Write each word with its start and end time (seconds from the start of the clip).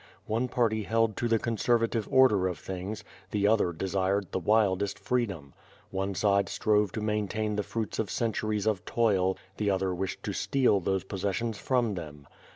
One 0.25 0.47
party 0.47 0.81
held 0.81 1.15
to 1.17 1.27
the 1.27 1.37
conservative 1.37 2.07
order 2.11 2.47
of 2.47 2.57
things, 2.57 3.03
the 3.29 3.45
other 3.45 3.71
desired 3.71 4.31
the 4.31 4.39
wildest 4.39 4.97
freedom; 4.97 5.53
one 5.91 6.15
side 6.15 6.49
strove 6.49 6.91
to 6.93 7.01
maintain 7.01 7.55
the 7.55 7.61
fruits 7.61 7.99
of 7.99 8.09
centuries 8.09 8.65
of 8.65 8.83
toil, 8.83 9.37
the 9.57 9.69
other 9.69 9.93
wished 9.93 10.23
to 10.23 10.33
steal 10.33 10.79
these 10.79 11.03
possessions 11.03 11.59
from 11.59 11.93
them. 11.93 12.25